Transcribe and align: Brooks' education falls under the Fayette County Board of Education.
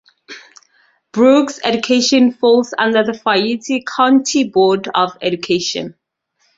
Brooks' 1.11 1.59
education 1.63 2.31
falls 2.33 2.73
under 2.75 3.03
the 3.03 3.13
Fayette 3.13 3.85
County 3.85 4.45
Board 4.45 4.87
of 4.95 5.15
Education. 5.21 5.93